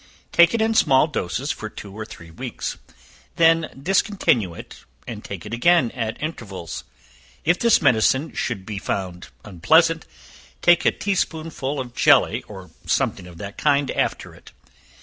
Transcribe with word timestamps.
Take 0.31 0.55
it 0.55 0.63
in 0.63 0.73
small 0.73 1.05
doses 1.05 1.51
for 1.51 1.69
two 1.69 1.93
or 1.95 2.05
three 2.07 2.31
weeks, 2.31 2.75
then 3.35 3.69
discontinue 3.83 4.55
it, 4.55 4.83
and 5.05 5.23
take 5.23 5.45
it 5.45 5.53
again 5.53 5.91
at 5.91 6.19
intervals. 6.19 6.85
If 7.45 7.59
this 7.59 7.83
medicine 7.83 8.33
should 8.33 8.65
be 8.65 8.79
found 8.79 9.27
unpleasant, 9.45 10.07
take 10.63 10.85
a 10.85 10.91
tea 10.91 11.13
spoonful 11.13 11.79
of 11.79 11.93
jelly, 11.93 12.41
or 12.47 12.71
something 12.83 13.27
of 13.27 13.37
that 13.37 13.59
kind 13.59 13.91
after 13.91 14.33
it. 14.33 14.53